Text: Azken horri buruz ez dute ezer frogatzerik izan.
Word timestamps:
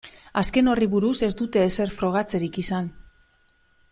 Azken 0.39 0.69
horri 0.71 0.87
buruz 0.93 1.19
ez 1.27 1.29
dute 1.41 1.61
ezer 1.73 1.93
frogatzerik 1.99 2.59
izan. 2.65 2.91